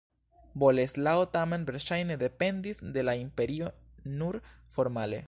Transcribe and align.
Boleslao 0.61 1.25
tamen 1.35 1.67
verŝajne 1.67 2.17
dependis 2.23 2.83
de 2.97 3.07
la 3.07 3.17
imperio 3.25 3.71
nur 4.23 4.43
formale. 4.79 5.19